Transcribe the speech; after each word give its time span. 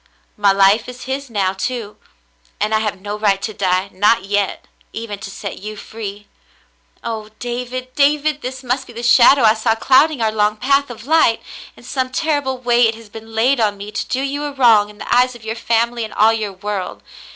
My 0.35 0.51
life 0.51 0.89
is 0.89 1.03
his 1.03 1.29
now, 1.29 1.53
too, 1.53 1.97
and 2.59 2.73
I 2.73 2.79
have 2.79 2.99
no 2.99 3.15
right 3.19 3.39
to 3.43 3.53
die, 3.53 3.91
not 3.93 4.25
yet, 4.25 4.67
even 4.93 5.19
to 5.19 5.29
set 5.29 5.59
you 5.59 5.75
free. 5.77 6.25
"Oh, 7.03 7.29
David, 7.37 7.93
David! 7.93 8.41
This 8.41 8.63
must 8.63 8.87
be 8.87 8.93
the 8.93 9.03
shadow 9.03 9.43
I 9.43 9.53
saw 9.53 9.75
clouding 9.75 10.19
our 10.19 10.31
long 10.31 10.57
path 10.57 10.89
of 10.89 11.05
light. 11.05 11.39
In 11.77 11.83
some 11.83 12.09
terrible 12.11 12.57
way 12.57 12.87
it 12.87 12.95
has 12.95 13.09
been 13.09 13.35
laid 13.35 13.59
on 13.59 13.77
me 13.77 13.91
to 13.91 14.07
do 14.07 14.21
you 14.23 14.43
a 14.45 14.51
wrong 14.51 14.89
in 14.89 14.97
the 14.97 15.15
eyes 15.15 15.35
of 15.35 15.45
your 15.45 15.53
family 15.55 16.03
and 16.03 16.15
all 16.15 16.33
your 16.33 16.53
world. 16.53 17.03